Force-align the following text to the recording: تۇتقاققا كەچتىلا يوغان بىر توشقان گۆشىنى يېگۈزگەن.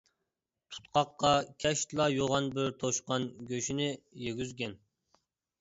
تۇتقاققا 0.75 1.33
كەچتىلا 1.65 2.07
يوغان 2.13 2.49
بىر 2.57 2.73
توشقان 2.85 3.29
گۆشىنى 3.53 3.91
يېگۈزگەن. 4.27 4.79